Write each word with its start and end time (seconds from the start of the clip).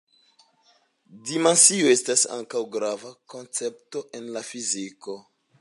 Dimensio 1.31 1.91
estas 1.97 2.25
ankaŭ 2.39 2.63
grava 2.79 3.15
koncepto 3.35 4.05
en 4.21 4.29
la 4.39 4.47
fiziko. 4.53 5.21